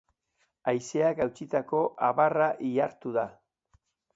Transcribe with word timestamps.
Haizeak 0.71 1.21
hautsitako 1.27 1.83
abarra 2.09 2.51
ihartu 2.71 3.17
da. 3.19 3.27